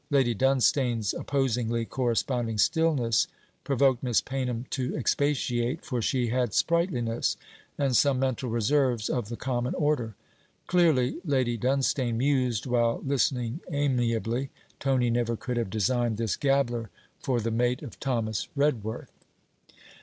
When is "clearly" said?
10.65-11.19